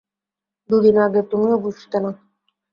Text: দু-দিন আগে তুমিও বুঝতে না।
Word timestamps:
দু-দিন 0.69 0.97
আগে 1.05 1.21
তুমিও 1.31 1.57
বুঝতে 1.63 1.97
না। 1.99 2.11